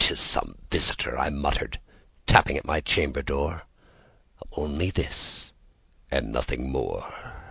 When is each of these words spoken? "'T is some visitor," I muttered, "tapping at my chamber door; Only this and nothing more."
"'T 0.03 0.13
is 0.13 0.19
some 0.19 0.55
visitor," 0.71 1.15
I 1.15 1.29
muttered, 1.29 1.79
"tapping 2.25 2.57
at 2.57 2.65
my 2.65 2.81
chamber 2.81 3.21
door; 3.21 3.67
Only 4.53 4.89
this 4.89 5.53
and 6.09 6.31
nothing 6.31 6.71
more." 6.71 7.13